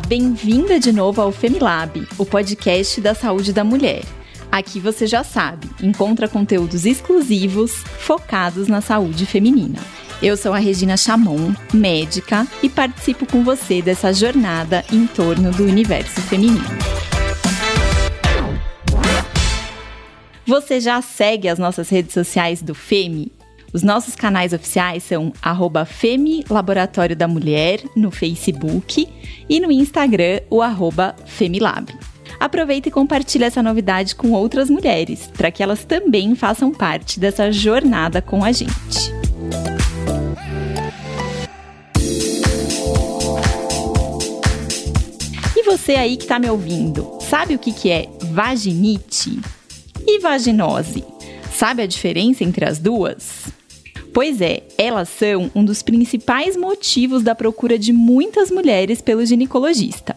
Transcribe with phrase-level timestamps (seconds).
[0.00, 4.02] Bem-vinda de novo ao Femilab, o podcast da saúde da mulher.
[4.50, 9.78] Aqui você já sabe, encontra conteúdos exclusivos focados na saúde feminina.
[10.22, 15.64] Eu sou a Regina Chamon, médica, e participo com você dessa jornada em torno do
[15.64, 16.64] universo feminino.
[20.46, 23.32] Você já segue as nossas redes sociais do FEMI?
[23.72, 29.08] Os nossos canais oficiais são arroba Femi Laboratório da Mulher no Facebook
[29.48, 31.90] e no Instagram o arroba Femilab.
[32.38, 37.50] Aproveita e compartilhe essa novidade com outras mulheres, para que elas também façam parte dessa
[37.50, 39.10] jornada com a gente.
[45.56, 49.40] E você aí que está me ouvindo, sabe o que, que é vaginite
[50.06, 51.04] e vaginose?
[51.54, 53.61] Sabe a diferença entre as duas?
[54.12, 60.14] Pois é, elas são um dos principais motivos da procura de muitas mulheres pelo ginecologista.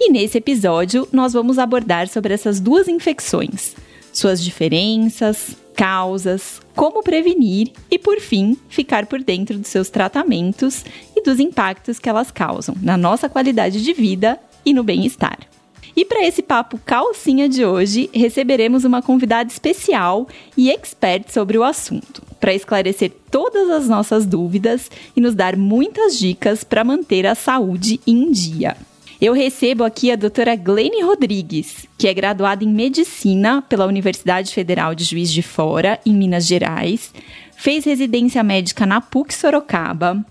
[0.00, 3.76] E nesse episódio, nós vamos abordar sobre essas duas infecções,
[4.12, 10.82] suas diferenças, causas, como prevenir e, por fim, ficar por dentro dos seus tratamentos
[11.14, 15.53] e dos impactos que elas causam na nossa qualidade de vida e no bem-estar.
[15.96, 21.62] E para esse papo calcinha de hoje, receberemos uma convidada especial e expert sobre o
[21.62, 27.34] assunto, para esclarecer todas as nossas dúvidas e nos dar muitas dicas para manter a
[27.34, 28.76] saúde em dia.
[29.20, 34.94] Eu recebo aqui a doutora Glene Rodrigues, que é graduada em Medicina pela Universidade Federal
[34.94, 37.12] de Juiz de Fora, em Minas Gerais,
[37.56, 40.24] fez residência médica na PUC Sorocaba,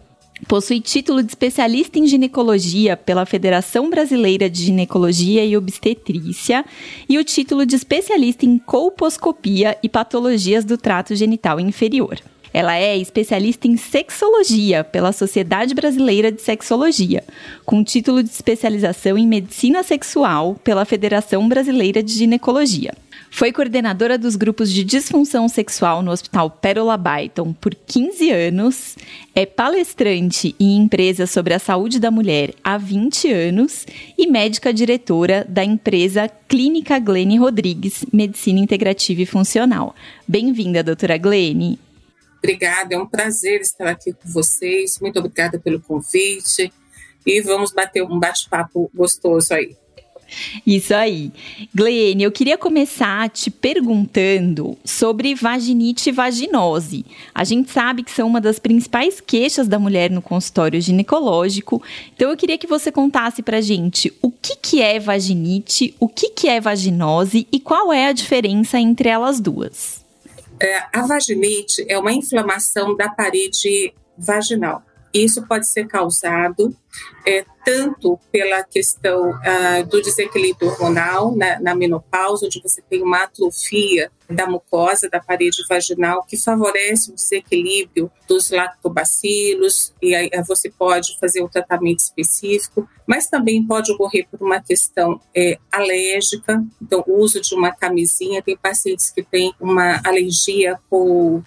[0.47, 6.65] Possui título de especialista em ginecologia pela Federação Brasileira de Ginecologia e Obstetrícia
[7.07, 12.19] e o título de especialista em colposcopia e patologias do trato genital inferior.
[12.53, 17.23] Ela é especialista em sexologia pela Sociedade Brasileira de Sexologia,
[17.65, 22.93] com título de especialização em medicina sexual pela Federação Brasileira de Ginecologia.
[23.35, 28.95] Foi coordenadora dos grupos de disfunção sexual no Hospital Pérola Byton por 15 anos,
[29.33, 35.43] é palestrante em empresas sobre a saúde da mulher há 20 anos e médica diretora
[35.49, 39.95] da empresa Clínica Glene Rodrigues Medicina Integrativa e Funcional.
[40.27, 41.79] Bem-vinda, doutora Glene.
[42.37, 44.99] Obrigada, é um prazer estar aqui com vocês.
[45.01, 46.71] Muito obrigada pelo convite
[47.25, 49.75] e vamos bater um bate-papo gostoso aí.
[50.65, 51.31] Isso aí.
[51.73, 57.05] Gleene, eu queria começar te perguntando sobre vaginite e vaginose.
[57.33, 61.81] A gente sabe que são uma das principais queixas da mulher no consultório ginecológico.
[62.15, 66.29] Então eu queria que você contasse pra gente o que, que é vaginite, o que,
[66.29, 70.03] que é vaginose e qual é a diferença entre elas duas.
[70.59, 74.83] É, a vaginite é uma inflamação da parede vaginal.
[75.13, 76.75] Isso pode ser causado
[77.25, 83.23] é, tanto pela questão ah, do desequilíbrio hormonal na, na, menopausa, onde você tem uma
[83.23, 90.69] atrofia da mucosa da parede vaginal que favorece o desequilíbrio dos lactobacilos e aí você
[90.69, 97.03] pode fazer um tratamento específico, mas também pode ocorrer por uma questão é, alérgica, então
[97.07, 101.43] o uso de uma camisinha, tem pacientes que têm uma alergia com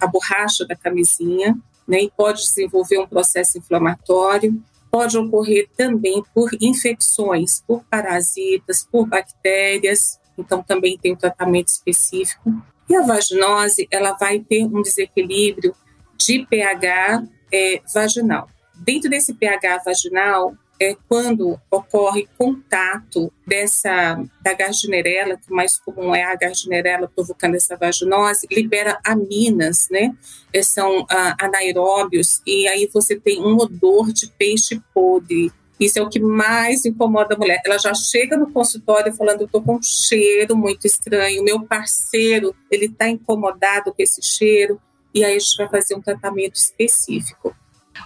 [0.00, 4.62] a borracha da camisinha, né, e pode desenvolver um processo inflamatório.
[4.90, 12.52] Pode ocorrer também por infecções, por parasitas, por bactérias, então também tem um tratamento específico.
[12.88, 15.74] E a vaginose, ela vai ter um desequilíbrio
[16.16, 18.48] de pH é, vaginal.
[18.74, 26.24] Dentro desse pH vaginal, é quando ocorre contato dessa da gardnerella, que mais comum é
[26.24, 30.14] a gardnerella provocando essa vaginose, libera aminas, né?
[30.52, 35.52] É, são ah, anaeróbios e aí você tem um odor de peixe podre.
[35.78, 37.60] Isso é o que mais incomoda a mulher.
[37.64, 41.44] Ela já chega no consultório falando: eu tô com um cheiro muito estranho.
[41.44, 44.80] Meu parceiro ele está incomodado com esse cheiro
[45.14, 47.54] e aí a gente vai fazer um tratamento específico.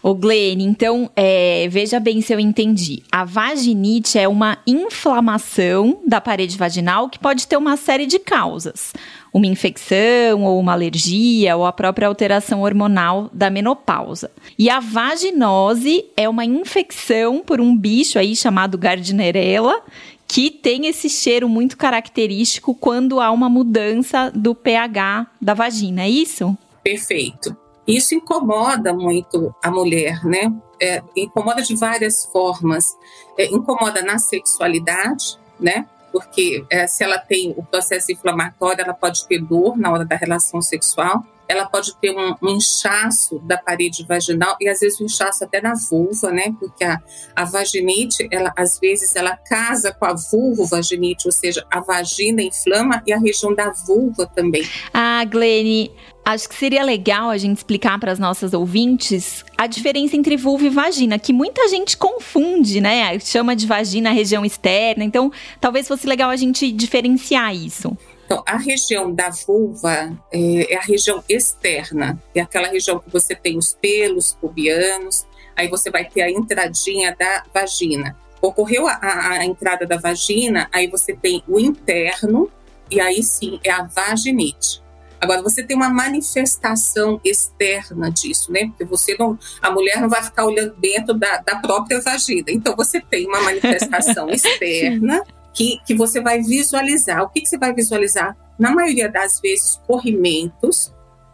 [0.02, 3.02] Ô Glene, então, é, veja bem se eu entendi.
[3.10, 8.92] A vaginite é uma inflamação da parede vaginal que pode ter uma série de causas.
[9.32, 14.30] Uma infecção, ou uma alergia, ou a própria alteração hormonal da menopausa.
[14.58, 19.82] E a vaginose é uma infecção por um bicho aí chamado Gardnerella,
[20.26, 26.08] que tem esse cheiro muito característico quando há uma mudança do pH da vagina, é
[26.08, 26.56] isso?
[26.84, 27.56] Perfeito.
[27.86, 30.52] Isso incomoda muito a mulher, né?
[30.80, 32.96] É, incomoda de várias formas.
[33.38, 35.86] É, incomoda na sexualidade, né?
[36.12, 40.16] Porque é, se ela tem o processo inflamatório, ela pode ter dor na hora da
[40.16, 41.24] relação sexual.
[41.48, 45.60] ela pode ter um, um, inchaço da parede vaginal e às vezes um inchaço até
[45.60, 46.54] na vulva, né?
[46.60, 47.00] Porque a,
[47.34, 53.02] a vaginite, ela às vezes ela casa com a vulvovaginite, ou seja, a vagina inflama
[53.04, 54.62] e a região da vulva também.
[54.94, 55.90] Ah, Glene,
[56.24, 60.66] acho que seria legal a gente explicar para as nossas ouvintes a diferença entre vulva
[60.66, 63.18] e vagina, que muita gente confunde, né?
[63.18, 67.96] Chama de vagina a região externa, então talvez fosse legal a gente diferenciar isso.
[68.30, 73.34] Então, a região da vulva é, é, a região externa, é aquela região que você
[73.34, 75.26] tem os pelos pubianos,
[75.56, 78.16] aí você vai ter a entradinha da vagina.
[78.40, 82.48] Ocorreu a, a, a entrada da vagina, aí você tem o interno,
[82.88, 84.80] e aí sim é a vaginite.
[85.20, 88.66] Agora, você tem uma manifestação externa disso, né?
[88.68, 89.38] Porque você não.
[89.60, 92.46] A mulher não vai ficar olhando dentro da, da própria vagina.
[92.48, 95.22] Então, você tem uma manifestação externa
[95.52, 97.22] que, que você vai visualizar.
[97.22, 98.36] O que, que você vai visualizar?
[98.58, 100.92] Na maioria das vezes, corrimentos,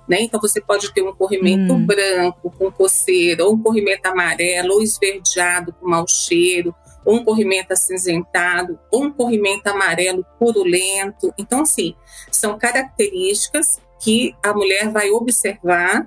[0.08, 0.20] né?
[0.20, 1.84] Então você pode ter um corrimento hum.
[1.84, 6.74] branco com coceira, ou um corrimento amarelo, ou esverdeado com mau cheiro,
[7.06, 11.32] ou um corrimento acinzentado, ou um corrimento amarelo purulento.
[11.38, 11.94] Então, assim,
[12.30, 16.06] são características que a mulher vai observar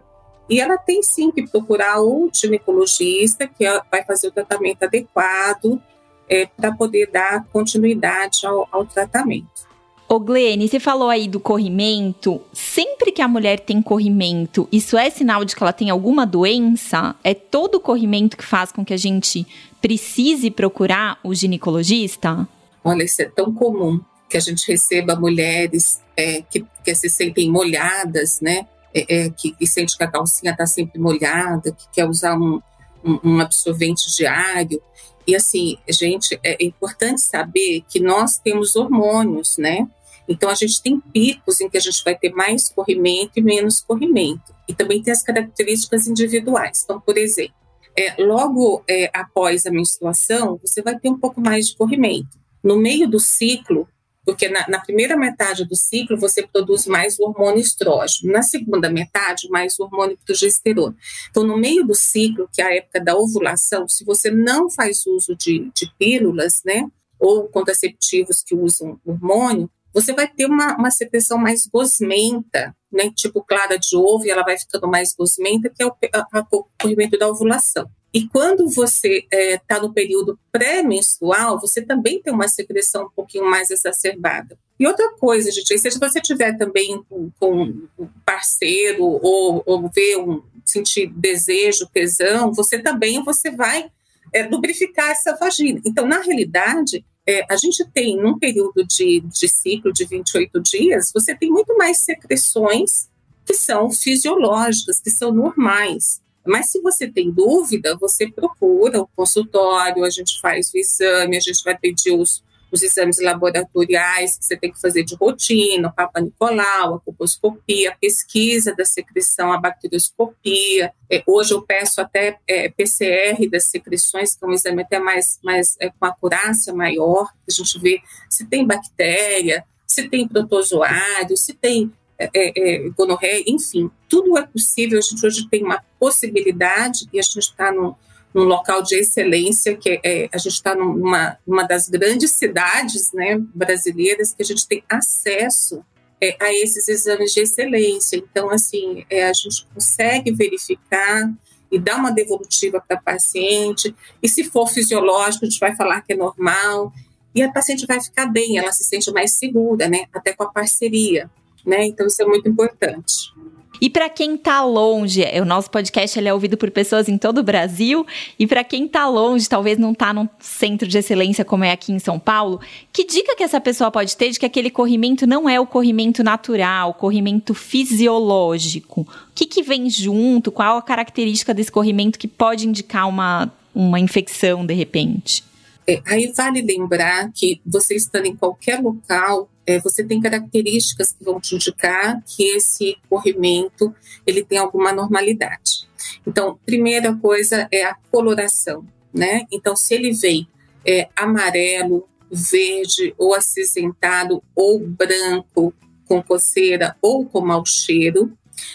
[0.49, 5.81] e ela tem sim que procurar o ginecologista, que vai fazer o tratamento adequado,
[6.27, 9.69] é, para poder dar continuidade ao, ao tratamento.
[10.07, 12.41] Ô Glene, você falou aí do corrimento.
[12.51, 17.15] Sempre que a mulher tem corrimento, isso é sinal de que ela tem alguma doença?
[17.23, 19.45] É todo o corrimento que faz com que a gente
[19.81, 22.47] precise procurar o ginecologista?
[22.83, 23.99] Olha, isso é tão comum
[24.29, 28.67] que a gente receba mulheres é, que, que se sentem molhadas, né?
[28.93, 32.61] É, é, que, que sente que a calcinha está sempre molhada, que quer usar um,
[33.03, 34.81] um, um absorvente diário.
[35.27, 39.87] E assim, gente, é importante saber que nós temos hormônios, né?
[40.27, 43.79] Então a gente tem picos em que a gente vai ter mais corrimento e menos
[43.79, 44.53] corrimento.
[44.67, 46.81] E também tem as características individuais.
[46.83, 47.55] Então, por exemplo,
[47.99, 52.39] é, logo é, após a menstruação, você vai ter um pouco mais de corrimento.
[52.63, 53.87] No meio do ciclo,
[54.25, 58.89] porque na, na, primeira metade do ciclo você produz mais o hormônio estrógeno, na segunda
[58.89, 60.95] metade, mais o hormônio progesterona.
[61.29, 65.05] Então, no meio do ciclo, que é a época da ovulação, se você não faz
[65.05, 66.87] uso de, de pílulas, né,
[67.19, 73.43] ou contraceptivos que usam hormônio, você vai ter uma, uma secreção mais gosmenta, né, tipo
[73.43, 76.65] clara de ovo, e ela vai ficando mais gosmenta, que é o, a, a, o
[76.79, 77.89] corrimento da ovulação.
[78.13, 83.09] E quando você está é, tá no período pré-menstrual, você também tem uma secreção um
[83.09, 84.57] pouquinho mais exacerbada.
[84.79, 87.61] E outra coisa, gente, se você tiver também com, com
[87.99, 93.91] um parceiro ou, ou ver um sentir desejo, tesão, você também você vai
[94.33, 95.81] é, lubrificar essa vagina.
[95.85, 101.11] Então, na realidade, é, a gente tem, num período de, de ciclo de 28 dias,
[101.13, 103.07] você tem muito mais secreções
[103.45, 106.21] que são fisiológicas, que são normais.
[106.43, 111.39] Mas se você tem dúvida, você procura o consultório, a gente faz o exame, a
[111.39, 115.93] gente vai pedir os, os exames laboratoriais que você tem que fazer de rotina, o
[115.93, 120.93] Papa Nicolau, a colposcopia, a pesquisa da secreção, a bacterioscopia.
[121.09, 125.39] É, hoje eu peço até é, PCR das secreções, que é um exame até mais,
[125.43, 131.53] mais é, com acurácia maior, a gente vê se tem bactéria, se tem protozoário, se
[131.53, 134.99] tem é, é, gonorreia, enfim, tudo é possível.
[134.99, 137.95] A gente hoje tem uma possibilidade e a gente está num,
[138.33, 143.39] num, local de excelência, que é, a gente está numa, numa das grandes cidades né,
[143.53, 145.83] brasileiras que a gente tem acesso
[146.21, 148.17] é, a esses exames de excelência.
[148.17, 151.31] Então, assim, é, a gente consegue verificar
[151.71, 153.95] e dar uma devolutiva para a paciente.
[154.21, 156.91] E se for fisiológico, a gente vai falar que é normal.
[157.33, 160.05] E a paciente vai ficar bem, ela se sente mais segura, né?
[160.11, 161.29] Até com a parceria
[161.65, 161.85] né?
[161.85, 163.33] Então isso é muito importante.
[163.81, 167.39] E para quem está longe, o nosso podcast ele é ouvido por pessoas em todo
[167.39, 168.05] o Brasil.
[168.37, 171.91] E para quem está longe, talvez não está num centro de excelência como é aqui
[171.91, 172.59] em São Paulo,
[172.91, 176.23] que dica que essa pessoa pode ter de que aquele corrimento não é o corrimento
[176.23, 179.01] natural, o corrimento fisiológico?
[179.01, 180.51] O que, que vem junto?
[180.51, 185.48] Qual a característica desse corrimento que pode indicar uma, uma infecção de repente?
[185.89, 191.23] É, aí vale lembrar que você estando em qualquer local, é, você tem características que
[191.23, 193.91] vão te indicar que esse corrimento
[194.23, 195.89] ele tem alguma normalidade.
[196.27, 199.47] Então, primeira coisa é a coloração, né?
[199.51, 200.47] Então, se ele vem
[200.85, 205.73] é, amarelo, verde ou acinzentado ou branco
[206.05, 208.31] com coceira ou com mau cheiro,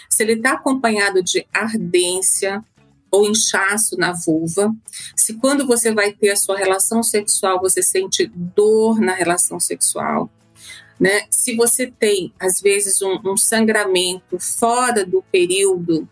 [0.09, 2.61] se ele está acompanhado de ardência,
[3.15, 4.73] ou inchaço na vulva.
[5.15, 10.29] Se quando você vai ter a sua relação sexual, você sente dor na relação sexual.
[10.99, 11.21] Né?
[11.29, 16.07] Se você tem, às vezes, um, um sangramento fora do período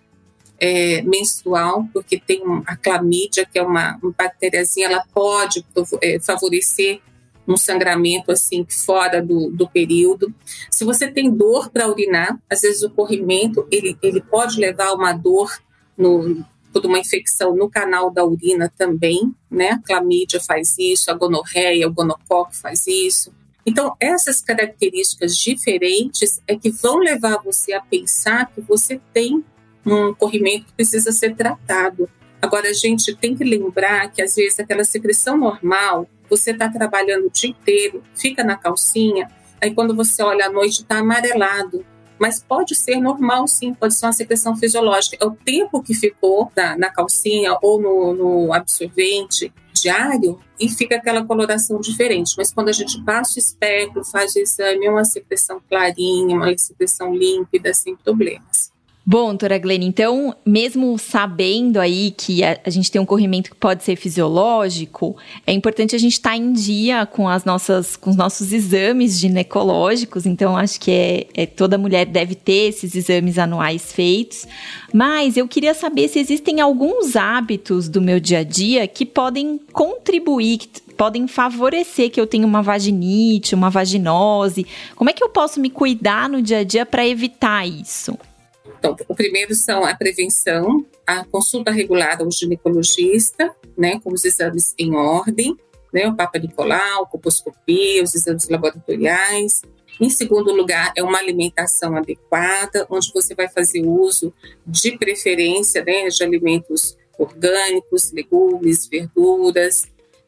[0.60, 5.66] é, menstrual, porque tem a clamídia, que é uma, uma bactériazinha, ela pode
[6.02, 7.02] é, favorecer
[7.46, 10.34] um sangramento assim fora do, do período.
[10.72, 15.12] Se você tem dor para urinar, às vezes o corrimento ele, ele pode levar uma
[15.12, 15.52] dor
[15.98, 19.70] no, por uma infecção no canal da urina também, né?
[19.72, 23.32] A clamídia faz isso, a gonorreia, o gonococo faz isso.
[23.66, 29.44] Então, essas características diferentes é que vão levar você a pensar que você tem
[29.86, 32.10] um corrimento que precisa ser tratado.
[32.42, 37.28] Agora, a gente tem que lembrar que, às vezes, aquela secreção normal, você está trabalhando
[37.28, 39.30] o dia inteiro, fica na calcinha,
[39.62, 41.86] aí quando você olha à noite está amarelado.
[42.24, 45.18] Mas pode ser normal, sim, pode ser uma secreção fisiológica.
[45.20, 50.96] É o tempo que ficou na, na calcinha ou no, no absorvente diário e fica
[50.96, 52.34] aquela coloração diferente.
[52.38, 56.58] Mas quando a gente passa o espectro, faz o exame, é uma secreção clarinha, uma
[56.58, 58.73] secreção límpida, sem problemas.
[59.06, 63.56] Bom, doutora Glenn, então, mesmo sabendo aí que a, a, gente tem um corrimento que
[63.58, 68.12] pode ser fisiológico, é importante a gente estar tá em dia com as nossas, com
[68.12, 70.26] os nossos exames ginecológicos.
[70.26, 74.48] Então, acho que é, é, toda mulher deve ter esses exames anuais feitos.
[74.94, 79.60] Mas eu queria saber se existem alguns hábitos do meu dia a dia que podem
[79.74, 84.66] contribuir, que podem favorecer que eu tenha uma vaginite, uma vaginose.
[84.96, 88.18] Como é que eu posso me cuidar no dia a dia para evitar isso?
[88.66, 94.74] Então, o primeiro são a prevenção, a consulta regular ao ginecologista, né, com os exames
[94.78, 95.56] em ordem,
[95.94, 99.62] né, o Papa Nicolau, colposcopia, os exames laboratoriais.
[100.00, 104.34] Em segundo lugar, é uma alimentação adequada, onde você vai fazer uso
[104.66, 109.84] de preferência né, de alimentos orgânicos, legumes, verduras,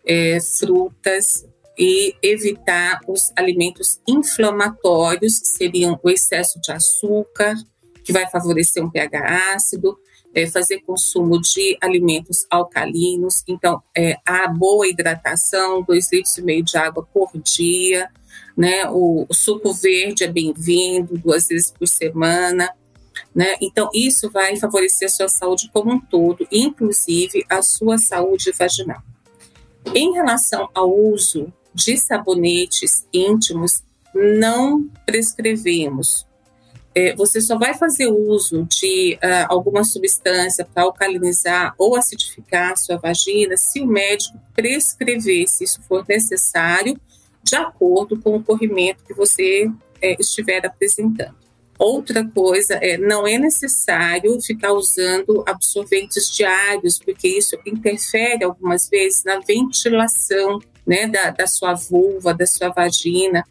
[0.06, 1.46] é, frutas,
[1.77, 7.54] e evitar os alimentos inflamatórios, que seriam o excesso de açúcar,
[8.05, 9.97] que vai favorecer um pH ácido,
[10.33, 16.63] é, fazer consumo de alimentos alcalinos, então é, a boa hidratação, dois litros e meio
[16.63, 18.09] de água por dia,
[18.55, 18.88] né?
[18.91, 22.69] O, o suco verde é bem-vindo duas vezes por semana,
[23.33, 23.55] né?
[23.59, 29.01] Então isso vai favorecer a sua saúde como um todo, inclusive a sua saúde vaginal.
[29.95, 33.83] Em relação ao uso de sabonetes íntimos,
[34.13, 36.25] não prescrevemos
[37.17, 42.97] você só vai fazer uso de uh, alguma substância para alcalinizar ou acidificar a sua
[42.97, 46.97] vagina se o médico prescrever, se isso for necessário,
[47.43, 49.69] de acordo com o corrimento que você
[50.01, 51.35] é, estiver apresentando.
[51.77, 59.23] Outra coisa é não é necessário ficar usando absorventes diários, porque isso interfere algumas vezes
[59.25, 63.43] na ventilação né, da, da sua vulva, da sua vagina.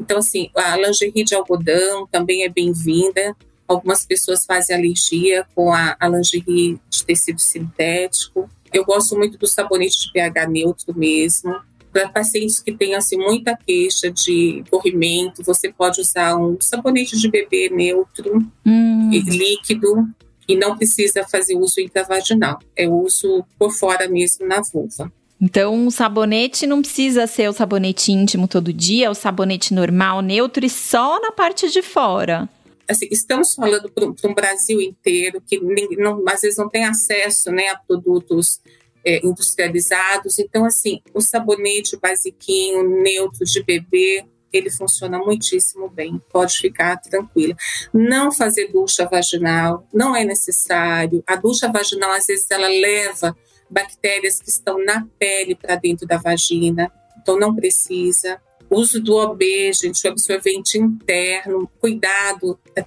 [0.00, 3.36] Então, assim, a lingerie de algodão também é bem-vinda.
[3.68, 8.48] Algumas pessoas fazem alergia com a, a lingerie de tecido sintético.
[8.72, 11.54] Eu gosto muito do sabonete de pH neutro mesmo.
[11.92, 17.28] Para pacientes que têm assim, muita queixa de corrimento, você pode usar um sabonete de
[17.28, 19.10] bebê neutro, hum.
[19.10, 20.08] líquido,
[20.48, 22.58] e não precisa fazer uso intravaginal.
[22.74, 25.12] É uso por fora mesmo na vulva.
[25.40, 30.66] Então, o sabonete não precisa ser o sabonete íntimo todo dia, o sabonete normal, neutro
[30.66, 32.48] e só na parte de fora.
[32.86, 35.58] Assim, estamos falando para um Brasil inteiro que
[35.96, 38.60] não, às vezes não tem acesso né, a produtos
[39.04, 40.38] é, industrializados.
[40.38, 46.20] Então, assim, o sabonete basiquinho, neutro de bebê, ele funciona muitíssimo bem.
[46.30, 47.54] Pode ficar tranquila.
[47.94, 51.22] Não fazer ducha vaginal não é necessário.
[51.26, 53.36] A ducha vaginal, às vezes, ela leva
[53.70, 58.40] bactérias que estão na pele para dentro da vagina, então não precisa.
[58.68, 62.84] Uso do OB, gente, o absorvente interno, cuidado, é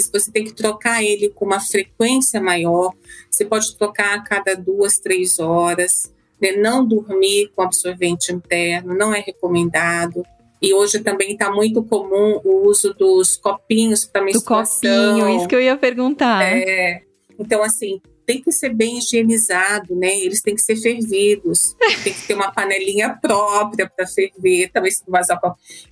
[0.00, 2.92] você tem que trocar ele com uma frequência maior.
[3.30, 6.12] Você pode trocar a cada duas, três horas.
[6.40, 6.52] Né?
[6.52, 10.24] Não dormir com absorvente interno, não é recomendado.
[10.60, 15.14] E hoje também está muito comum o uso dos copinhos para menstruação.
[15.14, 16.42] Do copinho, isso que eu ia perguntar.
[16.42, 17.02] É.
[17.38, 20.18] Então, assim, tem que ser bem higienizado, né?
[20.18, 25.40] Eles têm que ser fervidos, tem que ter uma panelinha própria para ferver, talvez vazar.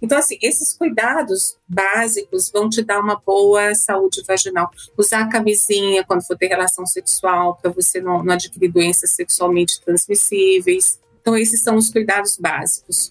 [0.00, 4.70] Então, assim, esses cuidados básicos vão te dar uma boa saúde vaginal.
[4.96, 9.80] Usar a camisinha quando for ter relação sexual, para você não, não adquirir doenças sexualmente
[9.84, 11.00] transmissíveis.
[11.20, 13.10] Então, esses são os cuidados básicos.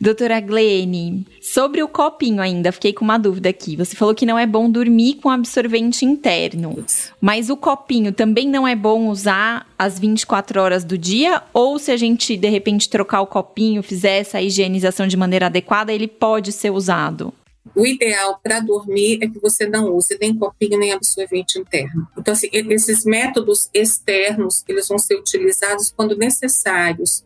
[0.00, 3.76] Doutora Glene, sobre o copinho ainda, fiquei com uma dúvida aqui.
[3.76, 6.84] Você falou que não é bom dormir com absorvente interno,
[7.20, 11.42] mas o copinho também não é bom usar às 24 horas do dia?
[11.52, 15.92] Ou se a gente, de repente, trocar o copinho, fizer essa higienização de maneira adequada,
[15.92, 17.32] ele pode ser usado?
[17.74, 22.08] o ideal para dormir é que você não use nem copinho nem absorvente interno.
[22.16, 27.22] Então, assim, esses métodos externos, eles vão ser utilizados quando necessários,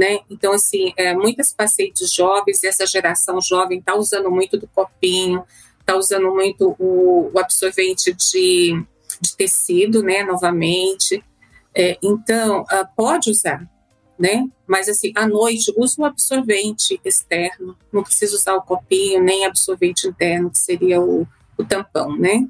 [0.00, 0.20] né?
[0.30, 5.44] Então, assim, é, muitas pacientes jovens, essa geração jovem está usando muito do copinho,
[5.78, 8.82] está usando muito o, o absorvente de,
[9.20, 10.22] de, tecido, né?
[10.22, 11.22] Novamente.
[11.74, 13.68] É, então, uh, pode usar,
[14.18, 14.48] né?
[14.66, 20.08] Mas assim, à noite, use um absorvente externo, não precisa usar o copinho, nem absorvente
[20.08, 21.28] interno, que seria o,
[21.58, 22.48] o tampão, né?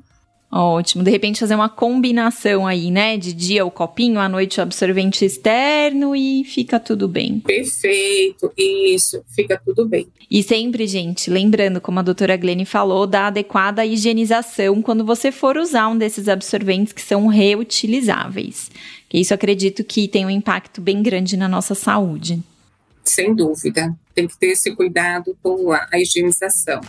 [0.52, 1.04] Ótimo.
[1.04, 3.16] De repente fazer uma combinação aí, né?
[3.16, 7.38] De dia o copinho, à noite o absorvente externo e fica tudo bem.
[7.40, 8.52] Perfeito.
[8.56, 10.08] Isso, fica tudo bem.
[10.28, 15.56] E sempre, gente, lembrando, como a doutora Glene falou, da adequada higienização quando você for
[15.56, 18.70] usar um desses absorventes que são reutilizáveis.
[19.08, 22.42] Que isso acredito que tem um impacto bem grande na nossa saúde.
[23.04, 23.94] Sem dúvida.
[24.14, 26.80] Tem que ter esse cuidado com a higienização.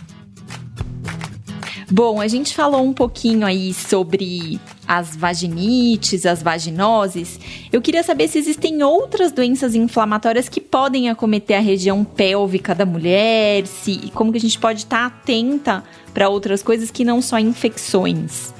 [1.92, 4.58] Bom, a gente falou um pouquinho aí sobre
[4.88, 7.38] as vaginites, as vaginoses.
[7.70, 12.86] Eu queria saber se existem outras doenças inflamatórias que podem acometer a região pélvica da
[12.86, 15.84] mulher, se como que a gente pode estar atenta
[16.14, 18.54] para outras coisas que não só infecções.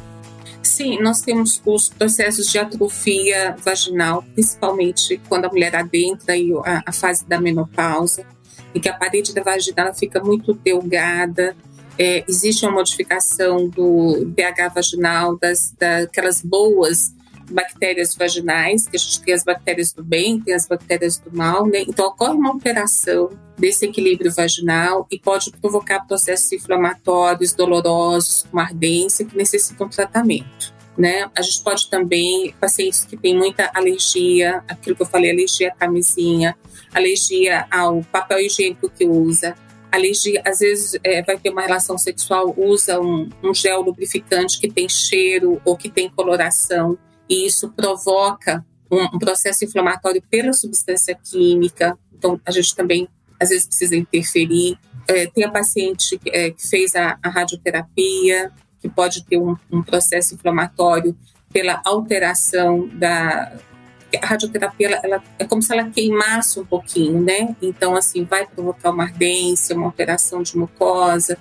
[0.62, 6.34] Sim, nós temos os processos de atrofia vaginal, principalmente quando a mulher adentra
[6.66, 8.26] a, a fase da menopausa,
[8.74, 11.56] em que a parede da vagina fica muito delgada,
[11.98, 17.14] é, existe uma modificação do pH vaginal, das, daquelas boas
[17.50, 21.66] bactérias vaginais, que a gente tem as bactérias do bem, tem as bactérias do mal,
[21.66, 21.82] né?
[21.86, 29.24] Então ocorre uma alteração desse equilíbrio vaginal e pode provocar processos inflamatórios, dolorosos, com ardência,
[29.24, 30.72] que necessitam tratamento.
[30.96, 31.30] Né?
[31.36, 35.74] A gente pode também, pacientes que têm muita alergia, aquilo que eu falei, alergia à
[35.74, 36.56] camisinha,
[36.92, 39.54] alergia ao papel higiênico que usa,
[39.92, 44.70] alergia, às vezes é, vai ter uma relação sexual, usa um, um gel lubrificante que
[44.70, 51.98] tem cheiro ou que tem coloração, e isso provoca um, processo inflamatório pela substância química.
[52.12, 53.08] Então, a gente também,
[53.40, 54.78] às vezes, precisa interferir.
[55.08, 59.82] É, tem a paciente é, que fez a, a, radioterapia, que pode ter um, um
[59.82, 61.16] processo inflamatório
[61.52, 63.52] pela alteração da,
[64.20, 67.54] a radioterapia ela, ela, é como se ela queimasse um pouquinho, né?
[67.60, 71.38] Então, assim, vai provocar uma ardência, uma alteração de mucosa.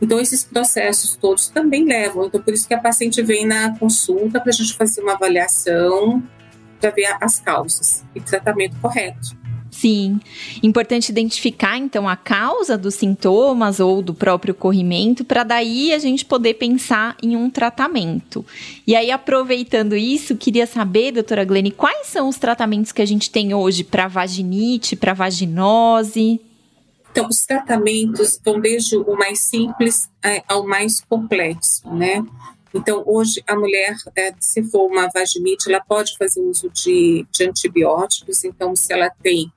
[0.00, 2.26] Então, esses processos todos também levam.
[2.26, 6.22] Então, por isso que a paciente vem na consulta para a gente fazer uma avaliação
[6.80, 9.45] para ver as causas e tratamento correto.
[9.76, 10.18] Sim.
[10.62, 16.24] Importante identificar, então, a causa dos sintomas ou do próprio corrimento, para daí a gente
[16.24, 18.44] poder pensar em um tratamento.
[18.86, 23.30] E aí, aproveitando isso, queria saber, doutora Glene, quais são os tratamentos que a gente
[23.30, 26.40] tem hoje para vaginite, para vaginose?
[27.10, 32.24] Então, os tratamentos vão desde o mais simples é, ao mais complexo, né?
[32.72, 37.44] Então, hoje, a mulher, é, se for uma vaginite, ela pode fazer uso de, de
[37.44, 38.44] antibióticos.
[38.44, 39.50] Então, se ela tem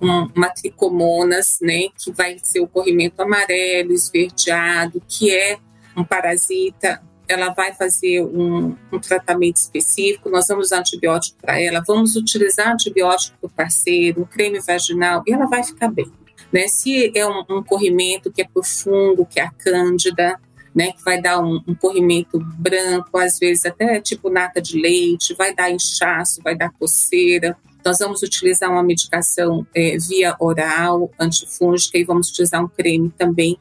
[0.00, 5.58] uma tricomonas, né, que vai ser o corrimento amarelo, esverdeado, que é
[5.96, 11.82] um parasita, ela vai fazer um, um tratamento específico, nós vamos usar antibiótico para ela,
[11.86, 16.10] vamos utilizar antibiótico para o parceiro, um creme vaginal, e ela vai ficar bem.
[16.52, 16.66] Né?
[16.66, 20.40] Se é um, um corrimento que é por fungo, que é a cândida,
[20.74, 25.34] né, que vai dar um, um, corrimento branco, às vezes até tipo nata de leite,
[25.34, 31.98] vai dar inchaço, vai dar coceira, nós vamos utilizar uma medicação é, via oral, antifúngica,
[31.98, 33.58] e vamos utilizar um creme também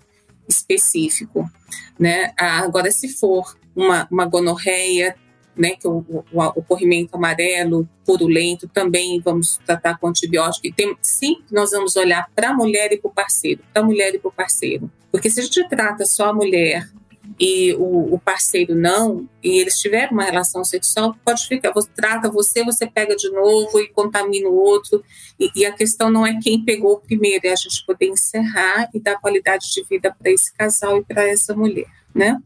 [0.48, 1.50] específico.
[1.98, 2.34] Né?
[2.38, 5.16] Agora, se for uma, uma gonorreia,
[5.56, 10.66] né, que o, o, o, corrimento amarelo purulento, também vamos tratar com antibiótico.
[10.66, 13.86] E tem, sim, nós vamos olhar para a mulher e para o parceiro, para a
[13.86, 14.90] mulher e para o parceiro.
[15.12, 16.90] Porque se a gente trata só a mulher
[17.38, 22.30] e o, o, parceiro não, e eles tiveram uma relação sexual, pode ficar, você trata
[22.30, 25.04] você, você pega de novo e contamina o outro.
[25.40, 29.00] E, e a questão não é quem pegou primeiro, é a gente poder encerrar e
[29.00, 31.88] dar qualidade de vida para esse casal e para essa mulher.
[32.14, 32.42] Né?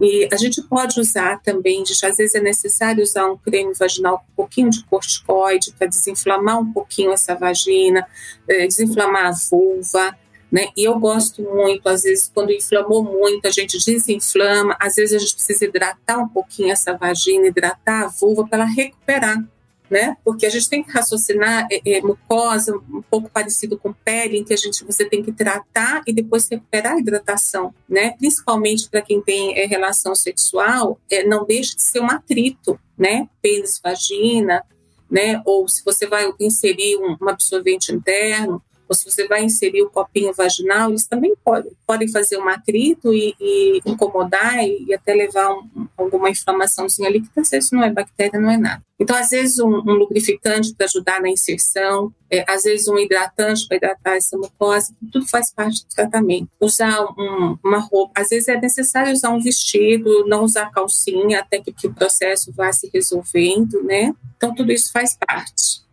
[0.00, 4.24] E a gente pode usar também, às vezes é necessário usar um creme vaginal com
[4.24, 8.06] um pouquinho de corticoide para desinflamar um pouquinho essa vagina,
[8.46, 10.14] eh, desinflamar a vulva,
[10.50, 10.68] né?
[10.76, 15.18] E eu gosto muito, às vezes, quando inflamou muito, a gente desinflama, às vezes a
[15.18, 19.44] gente precisa hidratar um pouquinho essa vagina, hidratar a vulva para ela recuperar,
[19.88, 20.16] né?
[20.24, 24.44] Porque a gente tem que raciocinar é, é, mucosa, um pouco parecido com pele, em
[24.44, 28.12] que a gente você tem que tratar e depois recuperar a hidratação, né?
[28.18, 33.28] Principalmente para quem tem é, relação sexual, é, não deixa de ser um atrito, né?
[33.40, 34.64] Pênis, vagina,
[35.08, 35.40] né?
[35.44, 39.88] Ou se você vai inserir um, um absorvente interno, ou se você vai inserir o
[39.88, 45.14] copinho vaginal, eles também podem, podem fazer um atrito e, e incomodar e, e, até
[45.14, 48.82] levar um, alguma inflamaçãozinha ali, que às vezes não é bactéria, não é nada.
[48.98, 53.66] Então, às vezes, um, um lubrificante para ajudar na inserção, é, às vezes, um hidratante
[53.68, 56.48] para hidratar essa mucosa, tudo faz parte do tratamento.
[56.60, 61.60] Usar um, uma roupa, às vezes é necessário usar um vestido, não usar calcinha, até
[61.60, 64.12] que, que o processo vá se resolvendo, né?
[64.36, 65.88] Então, tudo isso faz parte.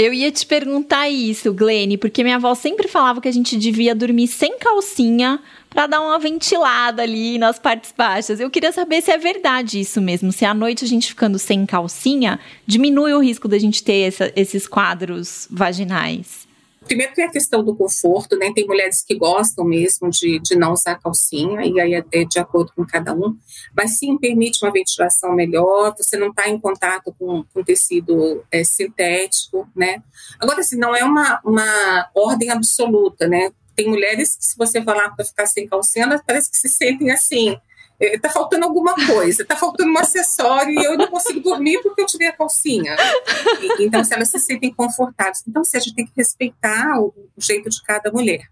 [0.00, 3.96] Eu ia te perguntar isso, Glene, porque minha avó sempre falava que a gente devia
[3.96, 8.38] dormir sem calcinha para dar uma ventilada ali nas partes baixas.
[8.38, 11.66] Eu queria saber se é verdade isso mesmo, se à noite a gente ficando sem
[11.66, 16.47] calcinha diminui o risco da gente ter essa, esses quadros vaginais.
[16.88, 18.50] Primeiro tem a questão do conforto, né?
[18.54, 22.72] Tem mulheres que gostam mesmo de, de não usar calcinha, e aí é de acordo
[22.74, 23.36] com cada um.
[23.76, 28.64] Mas sim, permite uma ventilação melhor, você não está em contato com, com tecido é,
[28.64, 30.02] sintético, né?
[30.40, 33.50] Agora, assim, não é uma, uma ordem absoluta, né?
[33.76, 37.10] Tem mulheres que, se você falar para ficar sem calcinha, elas parece que se sentem
[37.10, 37.54] assim,
[38.00, 42.06] é, faltando alguma coisa, está faltando um acessório e eu não consigo dormir porque eu
[42.06, 42.96] tirei a calcinha.
[43.80, 45.42] Então, se elas se sentem confortáveis.
[45.46, 48.48] Então, se a gente tem que respeitar o, o jeito de cada mulher.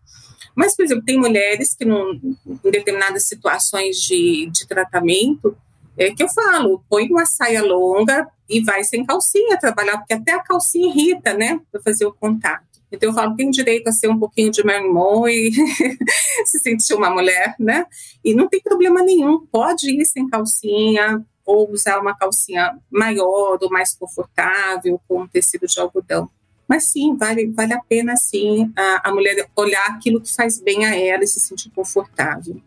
[0.54, 5.56] Mas, por exemplo, tem mulheres que, num, em determinadas situações de, de tratamento,
[5.96, 10.32] é que eu falo, põe uma saia longa e vai sem calcinha trabalhar, porque até
[10.32, 12.75] a calcinha irrita, né, para fazer o contato.
[12.90, 15.52] Então eu falo, tem direito a ser um pouquinho de Marilyn Monroe e
[16.46, 17.84] se sentir uma mulher, né?
[18.24, 23.70] E não tem problema nenhum, pode ir sem calcinha ou usar uma calcinha maior ou
[23.70, 26.30] mais confortável com um tecido de algodão.
[26.68, 30.84] Mas sim, vale, vale a pena sim a, a mulher olhar aquilo que faz bem
[30.84, 32.60] a ela e se sentir confortável.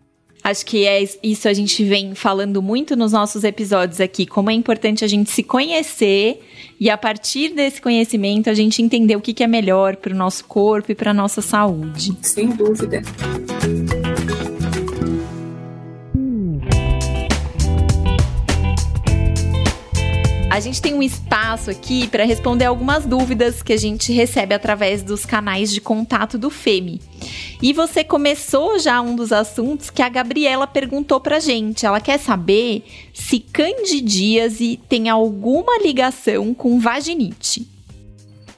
[0.43, 4.53] Acho que é isso a gente vem falando muito nos nossos episódios aqui, como é
[4.53, 6.41] importante a gente se conhecer
[6.79, 10.45] e a partir desse conhecimento a gente entender o que é melhor para o nosso
[10.45, 12.17] corpo e para a nossa saúde.
[12.21, 13.01] Sem dúvida.
[20.59, 25.01] A gente tem um espaço aqui para responder algumas dúvidas que a gente recebe através
[25.01, 26.99] dos canais de contato do FEMI.
[27.61, 31.85] E você começou já um dos assuntos que a Gabriela perguntou pra gente.
[31.85, 37.65] Ela quer saber se candidíase tem alguma ligação com vaginite.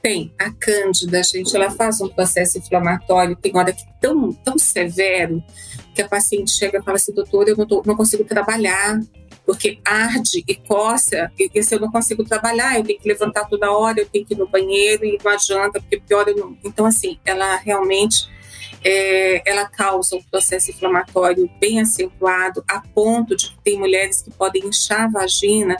[0.01, 0.33] Tem.
[0.39, 5.43] A cândida, gente, ela faz um processo inflamatório, tem hora que tão, tão severo
[5.93, 8.99] que a paciente chega e fala assim, doutor, eu não, tô, não consigo trabalhar,
[9.51, 13.43] porque arde e coça, e, e se eu não consigo trabalhar, eu tenho que levantar
[13.49, 16.57] toda hora, eu tenho que ir no banheiro e não adianta, porque pior eu não.
[16.63, 18.29] Então, assim, ela realmente
[18.81, 24.31] é, ela causa um processo inflamatório bem acentuado, a ponto de que tem mulheres que
[24.31, 25.75] podem inchar a vagina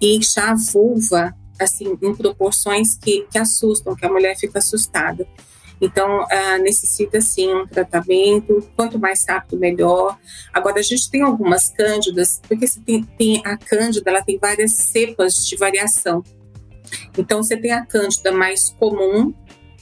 [0.00, 5.28] e inchar a vulva, assim, em proporções que, que assustam, que a mulher fica assustada.
[5.82, 10.16] Então, uh, necessita sim um tratamento, quanto mais rápido, melhor.
[10.52, 14.74] Agora, a gente tem algumas cândidas, porque você tem, tem a cândida, ela tem várias
[14.74, 16.22] cepas de variação.
[17.18, 19.34] Então, você tem a cândida mais comum,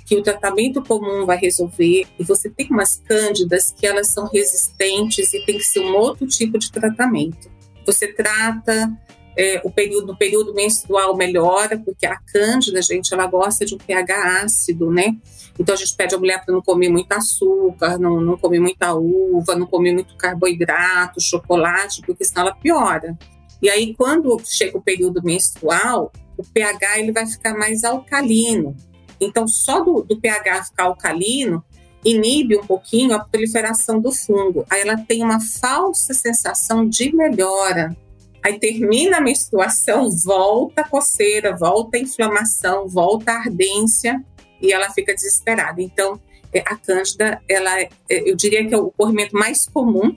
[0.06, 5.34] que o tratamento comum vai resolver, e você tem umas cândidas que elas são resistentes
[5.34, 7.50] e tem que ser um outro tipo de tratamento.
[7.84, 8.90] Você trata
[9.36, 13.78] é, o período, no período menstrual melhora, porque a cândida, gente, ela gosta de um
[13.78, 15.14] pH ácido, né?
[15.60, 18.94] Então a gente pede à mulher para não comer muito açúcar, não, não comer muita
[18.94, 23.14] uva, não comer muito carboidrato, chocolate, porque senão ela piora.
[23.60, 28.74] E aí quando chega o período menstrual, o pH ele vai ficar mais alcalino.
[29.20, 31.62] Então só do, do pH ficar alcalino
[32.02, 34.64] inibe um pouquinho a proliferação do fungo.
[34.70, 37.94] Aí ela tem uma falsa sensação de melhora.
[38.42, 44.24] Aí termina a menstruação, volta a coceira, volta a inflamação, volta a ardência
[44.60, 45.80] e ela fica desesperada.
[45.80, 46.20] Então,
[46.52, 50.16] é, a cândida, ela, é, eu diria que é o corrimento mais comum,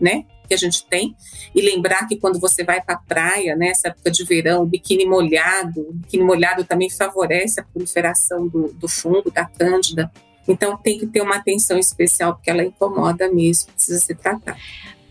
[0.00, 1.14] né, que a gente tem.
[1.54, 4.66] E lembrar que quando você vai para a praia, nessa né, época de verão, o
[4.66, 10.10] biquíni molhado, o biquíni molhado também favorece a proliferação do, do fungo, da cândida.
[10.46, 14.58] Então tem que ter uma atenção especial, porque ela incomoda mesmo, precisa ser tratada.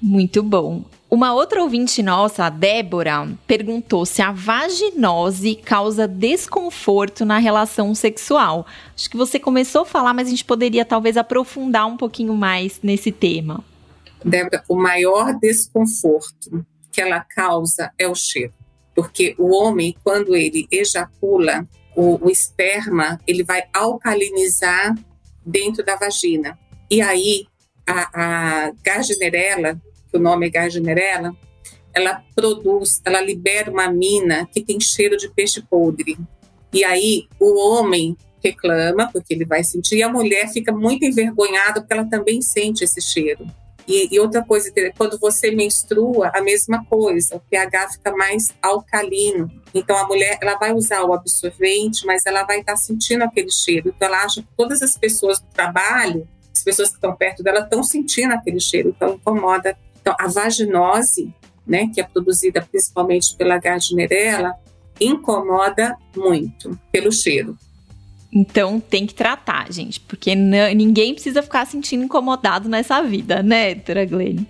[0.01, 0.83] Muito bom.
[1.09, 8.67] Uma outra ouvinte nossa, a Débora, perguntou se a vaginose causa desconforto na relação sexual.
[8.95, 12.79] Acho que você começou a falar, mas a gente poderia talvez aprofundar um pouquinho mais
[12.83, 13.63] nesse tema.
[14.23, 18.53] Débora, o maior desconforto que ela causa é o cheiro.
[18.93, 24.95] Porque o homem, quando ele ejacula, o, o esperma ele vai alcalinizar
[25.43, 26.55] dentro da vagina.
[26.87, 27.47] E aí
[27.87, 28.71] a, a
[30.11, 31.33] que o nome é Gardnerella,
[31.93, 36.17] ela produz, ela libera uma mina que tem cheiro de peixe podre.
[36.71, 41.81] E aí o homem reclama, porque ele vai sentir, e a mulher fica muito envergonhada
[41.81, 43.45] porque ela também sente esse cheiro.
[43.89, 49.51] E, e, outra coisa, quando você menstrua, a mesma coisa, o pH fica mais alcalino.
[49.73, 53.49] Então a mulher ela vai usar o absorvente, mas ela vai estar tá sentindo aquele
[53.51, 53.89] cheiro.
[53.89, 57.61] Então ela acha que todas as pessoas do trabalho, as pessoas que estão perto dela,
[57.61, 59.75] estão sentindo aquele cheiro, então incomoda.
[60.09, 61.31] Então a vaginose,
[61.65, 64.53] né, que é produzida principalmente pela Gardnerella,
[64.99, 67.55] incomoda muito pelo cheiro.
[68.31, 74.05] Então tem que tratar, gente, porque ninguém precisa ficar sentindo incomodado nessa vida, né, doutora
[74.05, 74.45] Glenn?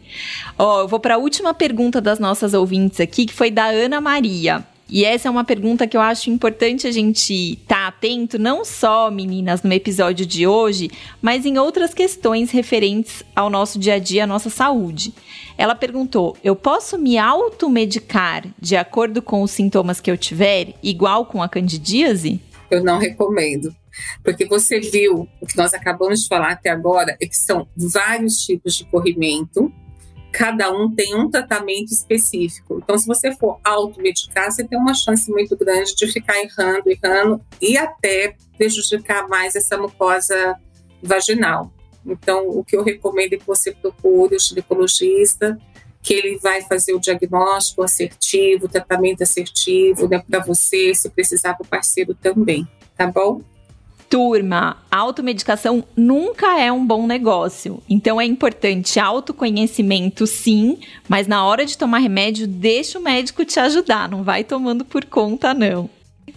[0.58, 4.02] Ó, eu vou para a última pergunta das nossas ouvintes aqui, que foi da Ana
[4.02, 4.66] Maria.
[4.90, 8.66] E essa é uma pergunta que eu acho importante a gente estar tá atento, não
[8.66, 10.90] só, meninas, no episódio de hoje,
[11.22, 15.14] mas em outras questões referentes ao nosso dia a dia, à nossa saúde.
[15.58, 21.26] Ela perguntou: eu posso me automedicar de acordo com os sintomas que eu tiver, igual
[21.26, 22.42] com a candidíase?
[22.72, 23.74] Eu não recomendo.
[24.24, 28.36] Porque você viu o que nós acabamos de falar até agora, é que são vários
[28.38, 29.72] tipos de corrimento,
[30.32, 32.80] cada um tem um tratamento específico.
[32.84, 37.42] Então, se você for automedicar, você tem uma chance muito grande de ficar errando, errando
[37.62, 40.56] e até prejudicar mais essa mucosa
[41.02, 41.72] vaginal.
[42.06, 45.58] Então, o que eu recomendo é que você procure o ginecologista,
[46.02, 51.56] que ele vai fazer o diagnóstico assertivo, o tratamento assertivo né, para você, se precisar
[51.56, 53.42] para o parceiro também, tá bom?
[54.10, 57.80] Turma, automedicação nunca é um bom negócio.
[57.88, 63.60] Então é importante autoconhecimento, sim, mas na hora de tomar remédio, deixa o médico te
[63.60, 65.88] ajudar, não vai tomando por conta, não.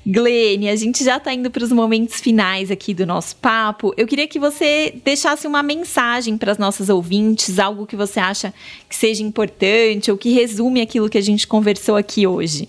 [0.04, 3.94] Glene, a gente já está indo para os momentos finais aqui do nosso papo.
[3.96, 8.52] Eu queria que você deixasse uma mensagem para as nossas ouvintes, algo que você acha
[8.88, 12.68] que seja importante ou que resume aquilo que a gente conversou aqui hoje.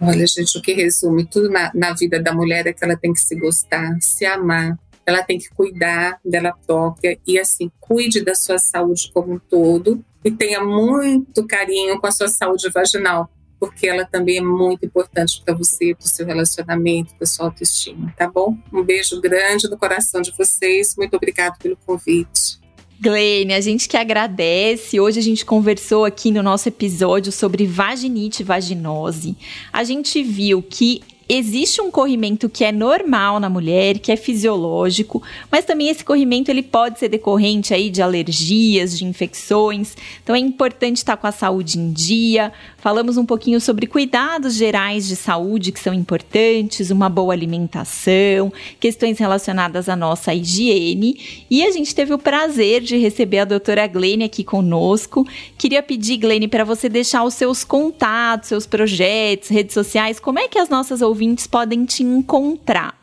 [0.00, 3.12] Olha, gente, o que resume tudo na, na vida da mulher é que ela tem
[3.12, 8.34] que se gostar, se amar, ela tem que cuidar dela própria e assim, cuide da
[8.34, 13.30] sua saúde como um todo e tenha muito carinho com a sua saúde vaginal,
[13.60, 18.12] porque ela também é muito importante para você, para o seu relacionamento, para sua autoestima,
[18.16, 18.56] tá bom?
[18.72, 22.63] Um beijo grande no coração de vocês, muito obrigada pelo convite.
[23.00, 25.00] Glene, a gente que agradece.
[25.00, 29.36] Hoje a gente conversou aqui no nosso episódio sobre vaginite e vaginose.
[29.72, 35.22] A gente viu que existe um corrimento que é normal na mulher, que é fisiológico,
[35.50, 39.96] mas também esse corrimento ele pode ser decorrente aí de alergias, de infecções.
[40.22, 42.52] Então é importante estar com a saúde em dia.
[42.78, 49.18] Falamos um pouquinho sobre cuidados gerais de saúde que são importantes, uma boa alimentação, questões
[49.18, 51.46] relacionadas à nossa higiene.
[51.50, 55.26] E a gente teve o prazer de receber a doutora Glene aqui conosco.
[55.56, 60.48] Queria pedir, Glene, para você deixar os seus contatos, seus projetos, redes sociais, como é
[60.48, 61.13] que as nossas ouvintes
[61.46, 62.98] podem te encontrar?